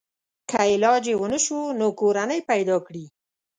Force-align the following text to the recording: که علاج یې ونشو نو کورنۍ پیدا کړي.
که 0.49 0.57
علاج 0.71 1.03
یې 1.09 1.15
ونشو 1.21 1.59
نو 1.79 1.87
کورنۍ 1.99 2.39
پیدا 2.49 2.77
کړي. 2.87 3.05